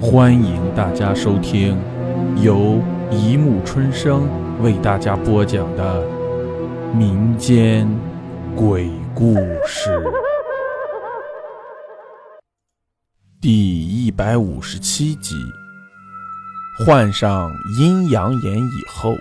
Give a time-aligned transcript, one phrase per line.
[0.00, 1.76] 欢迎大家收听
[2.40, 4.28] 由一木春生
[4.62, 6.06] 为大家播讲的
[6.94, 7.84] 民间
[8.54, 9.34] 鬼故
[9.66, 10.00] 事
[13.40, 15.34] 第一百五十七集。
[16.86, 19.16] 患上阴阳眼以后，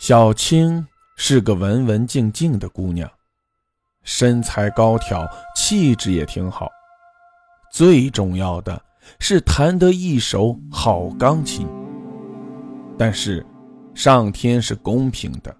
[0.00, 0.86] 小青
[1.18, 3.10] 是个文文静静的姑娘，
[4.02, 6.66] 身材高挑，气质也挺好。
[7.72, 8.80] 最重要的
[9.18, 11.66] 是弹得一手好钢琴。
[12.98, 13.46] 但是，
[13.94, 15.56] 上天是公平的，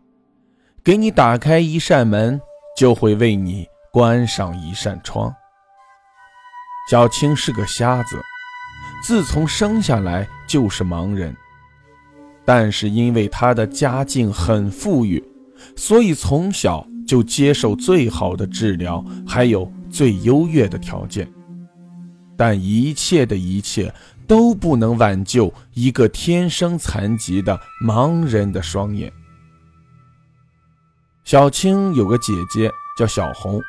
[0.85, 2.41] 给你打开一扇门，
[2.77, 5.35] 就会为你关上一扇窗。
[6.91, 8.21] 小青是个瞎子，
[9.03, 11.35] 自从生下来就是盲人。
[12.45, 15.23] 但是因为他的家境很富裕，
[15.77, 21.31] 所以从小就接受最好的治疗，还有最优越的条件。
[22.41, 23.93] 但一切的一切
[24.27, 29.13] 都不能挽救一个天生残疾的盲人的双眼。
[31.23, 33.61] 小青有个姐姐叫小红，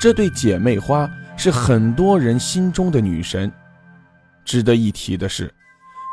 [0.00, 3.52] 这对姐妹花是很多人心中的女神。
[4.46, 5.52] 值得一提的是，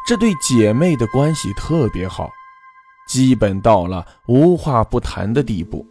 [0.05, 2.29] 这对姐妹的关系特别好，
[3.07, 5.87] 基本到了无话不谈的地步。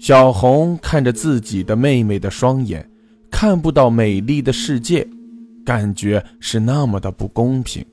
[0.00, 2.90] 小红看着自己的妹妹的双眼。
[3.38, 5.06] 看不到美丽的世界，
[5.62, 7.84] 感觉是那么的不公平，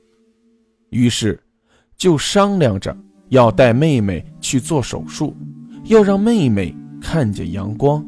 [0.88, 1.38] 于是
[1.98, 2.96] 就商量着
[3.28, 5.36] 要带妹妹去做手术，
[5.84, 8.02] 要让妹妹看见阳光。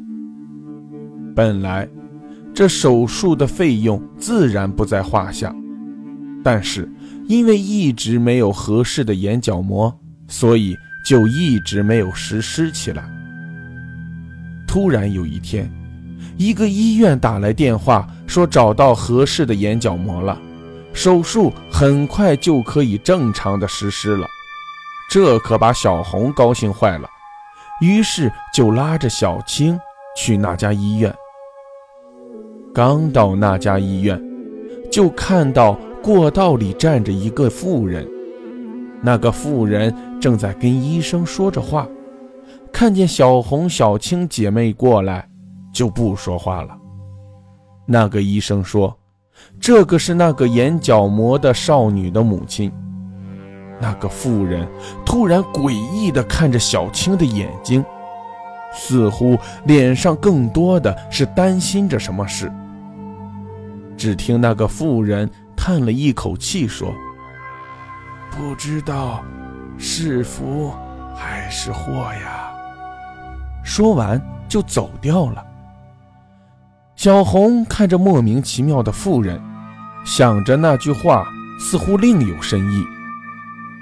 [1.35, 1.87] 本来
[2.55, 5.55] 这手术的费用自然不在话下，
[6.43, 6.91] 但是
[7.27, 9.95] 因为一直没有合适的眼角膜，
[10.27, 13.07] 所以就一直没有实施起来。
[14.67, 15.71] 突然有一天。
[16.37, 20.37] 一个医院打来电话，说找到合适的眼角膜了，
[20.93, 24.27] 手术很快就可以正常的实施了。
[25.09, 27.07] 这可把小红高兴坏了，
[27.81, 29.79] 于是就拉着小青
[30.17, 31.13] 去那家医院。
[32.73, 34.21] 刚到那家医院，
[34.91, 38.07] 就看到过道里站着一个妇人，
[39.01, 41.87] 那个妇人正在跟医生说着话，
[42.71, 45.27] 看见小红、小青姐妹过来。
[45.71, 46.77] 就不说话了。
[47.85, 48.97] 那个医生说
[49.59, 52.71] ：“这个是那个眼角膜的少女的母亲。”
[53.79, 54.67] 那个妇人
[55.05, 57.85] 突然诡异地看着小青的眼睛，
[58.73, 62.51] 似乎脸上更多的是担心着什么事。
[63.95, 66.91] 只听那个妇人叹了一口气说
[68.31, 69.23] ：“不知道
[69.77, 70.71] 是福
[71.15, 72.51] 还是祸呀。”
[73.63, 75.45] 说完就走掉了。
[76.97, 79.39] 小红看着莫名其妙的妇人，
[80.03, 81.27] 想着那句话
[81.59, 82.83] 似乎另有深意，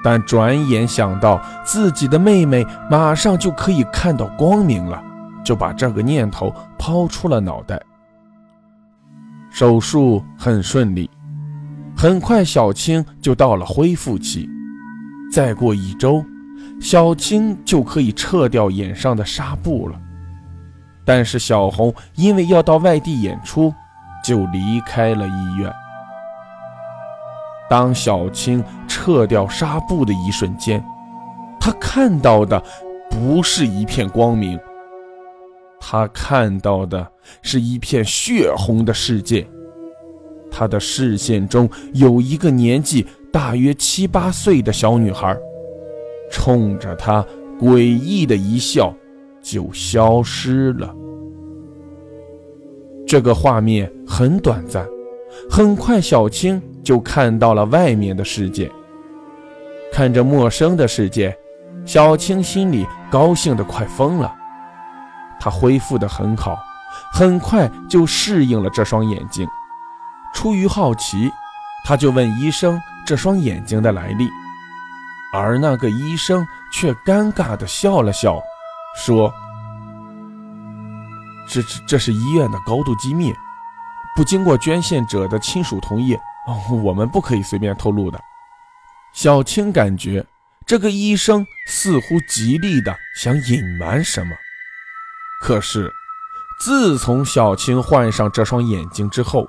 [0.04, 5.02] 但转眼想到自己的妹妹马上就可以看到光明了，
[5.46, 7.82] 就把这个念头抛出了脑袋。
[9.50, 11.10] 手术很顺利，
[11.96, 14.50] 很快小青就到了恢复期，
[15.32, 16.22] 再过一周，
[16.82, 20.02] 小青就可以撤掉眼上的纱布了。
[21.06, 23.72] 但是小红因为要到外地演出，
[24.24, 25.72] 就离开了医院。
[27.70, 30.84] 当小青撤掉纱布的一瞬间，
[31.60, 32.62] 她看到的
[33.10, 34.60] 不是一片光明，
[35.80, 37.08] 她看到的
[37.42, 39.48] 是一片血红的世界。
[40.52, 45.36] 她的视线中有一个年纪大约七八岁的小女孩，
[46.32, 47.26] 冲着她
[47.60, 48.94] 诡异的一笑。
[49.46, 50.92] 就消失了。
[53.08, 54.84] 这个画面很短暂，
[55.48, 58.72] 很快小青就看到了外面的世界。
[59.94, 61.38] 看着陌生的世界，
[61.86, 64.34] 小青心里高兴得快疯了。
[65.40, 66.58] 她恢复得很好，
[67.14, 69.48] 很快就适应了这双眼睛。
[70.34, 71.32] 出于好奇，
[71.86, 74.28] 她就问医生这双眼睛的来历，
[75.32, 78.42] 而那个医生却尴尬地笑了笑。
[78.98, 79.32] 说
[81.48, 83.34] ：“这这这是医院的高度机密，
[84.16, 86.18] 不经过捐献者的亲属同意，
[86.84, 88.20] 我们不可以随便透露的。”
[89.14, 90.26] 小青感觉
[90.66, 94.36] 这个医生似乎极力的想隐瞒什么。
[95.42, 95.92] 可是，
[96.60, 99.48] 自从小青换上这双眼睛之后，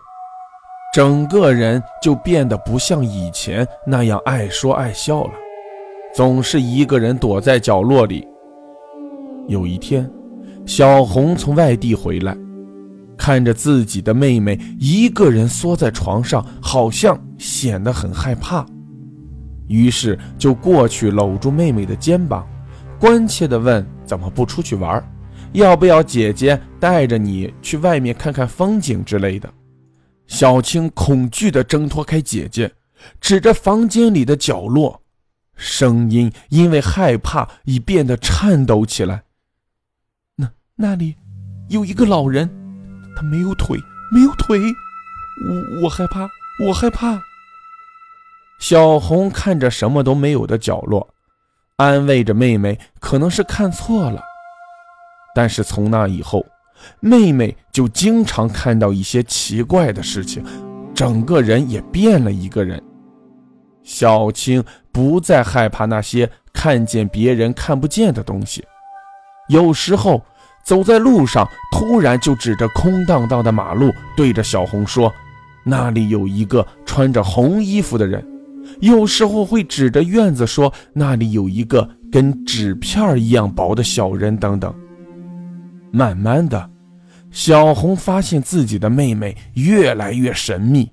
[0.95, 5.33] 整个人就变得不像以前那样爱说爱笑了，
[6.15, 8.27] 总是一个人躲在角落里。
[9.49, 10.11] 有一天，
[10.67, 12.37] 小红从外地回来，
[13.17, 18.67] 看着自己的妹妹一个人缩在床上，好像显得很害怕，
[19.69, 22.45] 于是就过去搂住妹妹的肩膀，
[22.99, 25.03] 关切地问：“怎么不出去玩？
[25.53, 29.49] 要不要姐姐带着你去外面看看风景之类的？”
[30.27, 32.73] 小青恐惧地挣脱开姐姐，
[33.21, 35.01] 指着房间里的角落，
[35.55, 39.23] 声音因为害怕已变得颤抖起来
[40.77, 41.17] ：“那里
[41.69, 42.49] 有一个老人。”
[43.19, 43.79] 他没有腿，
[44.13, 44.61] 没有腿，
[45.49, 46.29] 我我害怕，
[46.63, 47.19] 我害怕。
[48.59, 51.09] 小红看着什么都没有的角落，
[51.77, 54.23] 安慰着妹妹，可能是看错了。
[55.35, 56.45] 但是从那以后，
[57.01, 60.45] 妹妹就经常看到一些奇怪的事情，
[60.95, 62.79] 整个人也变了一个人。
[63.83, 64.63] 小青
[64.93, 68.63] 不再害怕那些看见别人看不见的东西，
[69.49, 70.23] 有时候。
[70.67, 75.15] 走在路上，突然就指着空荡荡的马路，对着小红说
[75.63, 78.27] ：“那里有一个穿着红衣服的人。”
[78.81, 84.75] 有时候会指着院子说：“那里有一个跟纸片一样薄的小人。”等等。
[85.93, 86.69] 慢慢的，
[87.31, 90.91] 小红发现自己的妹妹越来越神秘，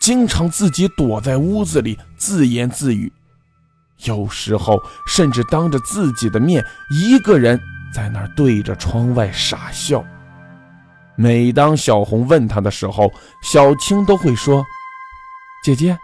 [0.00, 3.12] 经常自己躲在屋子里自言自语，
[4.06, 7.60] 有时候甚至当着自己的面一个人。
[7.92, 10.04] 在那儿对着窗外傻笑。
[11.16, 13.10] 每当小红问他的时候，
[13.42, 14.64] 小青都会说
[15.64, 15.98] ：“姐姐，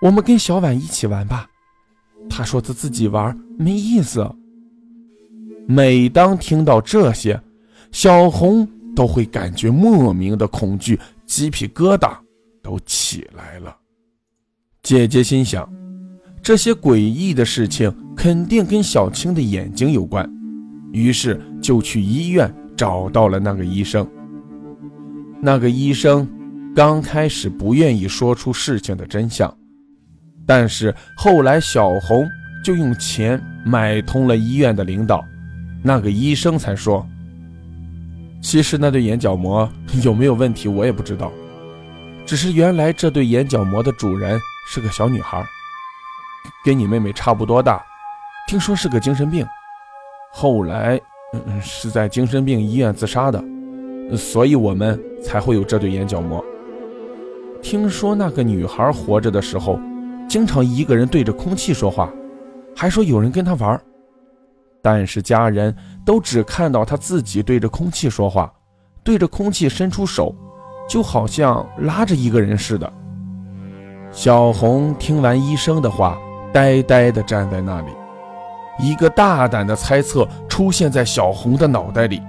[0.00, 1.48] 我们跟小婉一起玩吧。”
[2.30, 4.28] 他说他自己玩没意思。
[5.66, 7.40] 每当听到这些，
[7.90, 12.16] 小红都会感觉莫名的恐惧，鸡皮疙瘩
[12.62, 13.76] 都起来了。
[14.82, 15.68] 姐姐心想，
[16.40, 20.28] 这些诡异的事情肯定跟小青的眼睛有关。
[20.96, 24.08] 于是就去医院找到了那个医生。
[25.42, 26.26] 那个医生
[26.74, 29.54] 刚开始不愿意说出事情的真相，
[30.46, 32.26] 但是后来小红
[32.64, 35.22] 就用钱买通了医院的领导，
[35.82, 37.06] 那个医生才说
[38.40, 39.70] ：“其实那对眼角膜
[40.02, 41.30] 有没有问题我也不知道，
[42.24, 45.44] 只是原来这对眼角膜的主人是个小女孩，
[46.64, 47.84] 跟你妹妹差不多大，
[48.48, 49.46] 听说是个精神病。”
[50.38, 51.00] 后来，
[51.32, 53.42] 嗯，是在精神病医院自杀的，
[54.14, 56.44] 所以我们才会有这对眼角膜。
[57.62, 59.80] 听说那个女孩活着的时候，
[60.28, 62.12] 经常一个人对着空气说话，
[62.76, 63.80] 还说有人跟她玩。
[64.82, 65.74] 但是家人
[66.04, 68.52] 都只看到她自己对着空气说话，
[69.02, 70.36] 对着空气伸出手，
[70.86, 72.92] 就好像拉着一个人似的。
[74.12, 76.18] 小红听完医生的话，
[76.52, 77.88] 呆呆地站在那里。
[78.78, 82.22] 一个大胆的猜测出现在小红的脑袋里，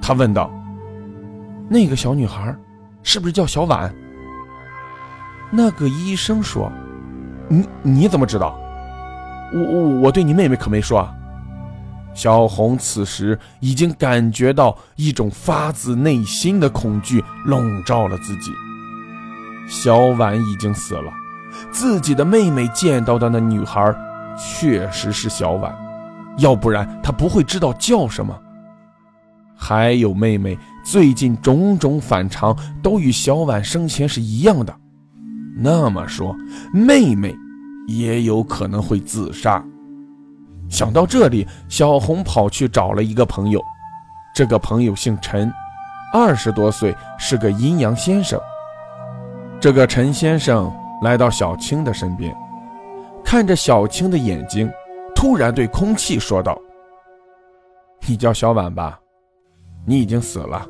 [0.00, 0.50] 他问道
[1.68, 2.54] ：“那个小女孩
[3.02, 3.92] 是不是叫小婉？”
[5.50, 6.70] 那个医生说
[7.48, 8.58] ：“你你怎么知道？
[9.52, 11.12] 我我我对你妹妹可没说啊。”
[12.14, 18.52] 小红此时已经感觉到一种发自内心的恐惧笼罩了自己。
[19.66, 21.12] 小婉已经死了，
[21.72, 23.92] 自己的妹妹见到的那女孩。
[24.36, 25.74] 确实是小婉，
[26.38, 28.38] 要不然她不会知道叫什么。
[29.56, 34.74] 还有妹妹最近种种反常都与小婉生前是一样的，
[35.56, 36.36] 那么说
[36.72, 37.34] 妹妹
[37.86, 39.64] 也有可能会自杀。
[40.68, 43.62] 想到这里，小红跑去找了一个朋友，
[44.34, 45.52] 这个朋友姓陈，
[46.12, 48.38] 二十多岁，是个阴阳先生。
[49.60, 50.70] 这个陈先生
[51.02, 52.34] 来到小青的身边。
[53.34, 54.70] 看着小青的眼睛，
[55.12, 56.56] 突然对空气说道
[58.06, 58.96] ：“你叫小婉吧，
[59.84, 60.64] 你已经死了，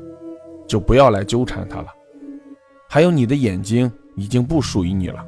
[0.67, 1.89] 就不要来纠缠他了。
[2.89, 5.23] 还有你的眼睛已经不属于你了，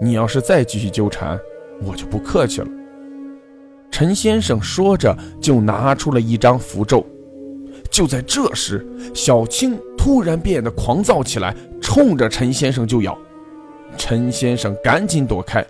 [0.00, 1.36] 你要是再继续纠缠，
[1.84, 2.68] 我就不客气了。”
[3.90, 7.04] 陈先生说着，就拿出了一张符咒。
[7.90, 13.18] 就在这时，小青突然变得狂躁起来，冲着陈先生就咬。
[13.98, 15.66] 陈先生赶紧躲开。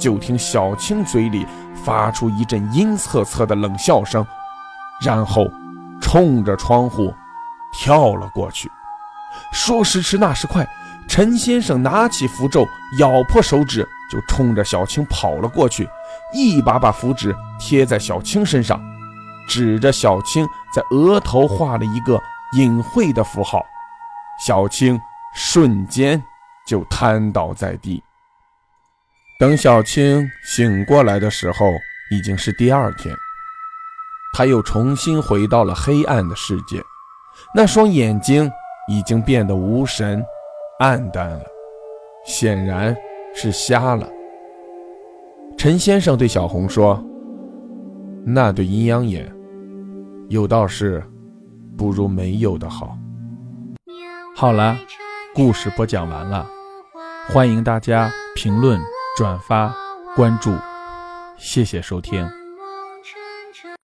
[0.00, 1.46] 就听小青嘴里
[1.84, 4.26] 发出一阵阴恻恻的冷笑声，
[5.00, 5.46] 然后
[6.00, 7.14] 冲着窗户
[7.72, 8.68] 跳了过去。
[9.52, 10.66] 说时迟，那时快，
[11.06, 12.66] 陈先生拿起符咒，
[12.98, 15.88] 咬破手指，就冲着小青跑了过去，
[16.32, 18.80] 一把把符纸贴在小青身上，
[19.46, 22.20] 指着小青在额头画了一个
[22.56, 23.62] 隐晦的符号。
[24.44, 24.98] 小青
[25.34, 26.20] 瞬间
[26.66, 28.02] 就瘫倒在地。
[29.40, 31.72] 等小青醒过来的时候，
[32.10, 33.16] 已经是第二天。
[34.34, 36.78] 他又重新回到了黑暗的世界，
[37.54, 38.52] 那双眼睛
[38.86, 40.22] 已经变得无神、
[40.78, 41.42] 暗淡了，
[42.26, 42.94] 显然
[43.34, 44.06] 是瞎了。
[45.56, 47.02] 陈先生对小红说
[48.26, 49.26] ：“那对阴阳眼，
[50.28, 51.02] 有道是，
[51.78, 52.94] 不如没有的好。”
[54.36, 54.76] 好了，
[55.34, 56.46] 故事播讲完了，
[57.30, 58.78] 欢迎大家评论、
[59.16, 59.74] 转发、
[60.14, 60.54] 关注，
[61.36, 62.39] 谢谢收听。